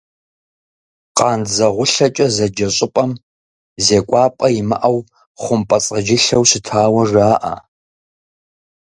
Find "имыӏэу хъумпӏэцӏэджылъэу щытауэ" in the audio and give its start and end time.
4.59-7.03